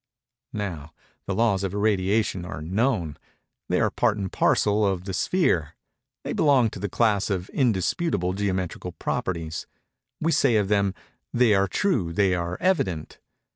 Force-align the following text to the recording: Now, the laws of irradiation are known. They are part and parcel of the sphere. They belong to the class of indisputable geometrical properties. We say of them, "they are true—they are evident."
Now, 0.57 0.93
the 1.27 1.35
laws 1.35 1.63
of 1.63 1.75
irradiation 1.75 2.43
are 2.43 2.59
known. 2.63 3.17
They 3.69 3.79
are 3.79 3.91
part 3.91 4.17
and 4.17 4.31
parcel 4.31 4.83
of 4.83 5.03
the 5.05 5.13
sphere. 5.13 5.75
They 6.23 6.33
belong 6.33 6.71
to 6.71 6.79
the 6.79 6.89
class 6.89 7.29
of 7.29 7.49
indisputable 7.51 8.33
geometrical 8.33 8.93
properties. 8.93 9.67
We 10.19 10.31
say 10.31 10.55
of 10.55 10.69
them, 10.69 10.95
"they 11.31 11.53
are 11.53 11.67
true—they 11.67 12.33
are 12.33 12.57
evident." 12.59 13.19